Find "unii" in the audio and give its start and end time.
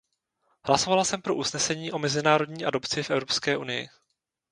3.57-3.89